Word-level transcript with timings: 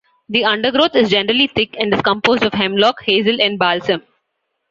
The 0.29 0.43
undergrowth 0.45 0.95
is 0.95 1.11
Generally 1.11 1.45
thick 1.49 1.75
and 1.79 1.93
is 1.93 2.01
composed 2.01 2.41
of 2.41 2.53
Hemlock, 2.55 3.03
Hazel, 3.03 3.39
and 3.39 3.59
Balsam. 3.59 4.01